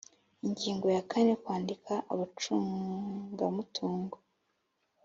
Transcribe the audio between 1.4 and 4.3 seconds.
Kwandika abacungamutungo